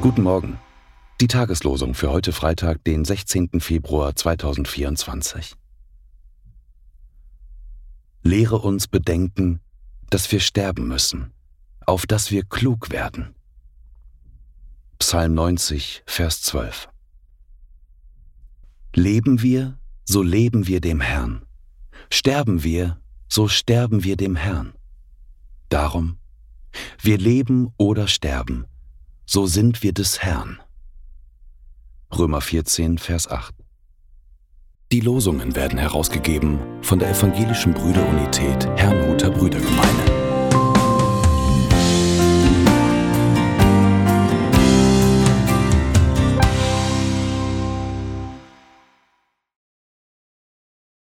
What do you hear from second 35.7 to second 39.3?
herausgegeben von der Evangelischen Brüderunität Brüdergemeine.